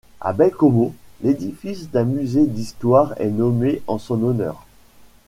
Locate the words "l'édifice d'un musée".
1.21-2.47